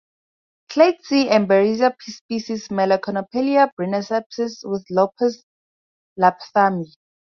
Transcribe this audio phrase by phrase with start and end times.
[0.69, 5.43] Clade C- "Emberiza" species: "melanocephala, bruniceps" with "Melophus"
[6.19, 6.91] lathami".